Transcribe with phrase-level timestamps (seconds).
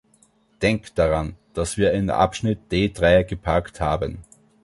[0.63, 4.23] Denk daran, dass wir in Abschnitt D drei geparkt haben.